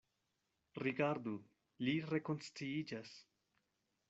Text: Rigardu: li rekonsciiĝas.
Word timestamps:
Rigardu: 0.85 1.35
li 1.85 1.95
rekonsciiĝas. 2.15 3.17